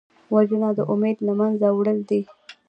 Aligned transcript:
وژنه 0.33 0.69
د 0.77 0.79
امید 0.93 1.17
له 1.27 1.33
منځه 1.39 1.67
وړل 1.77 1.99
دي 2.09 2.21